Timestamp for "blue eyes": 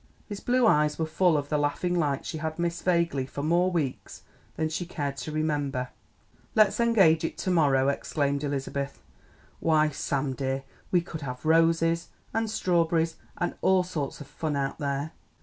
0.39-0.97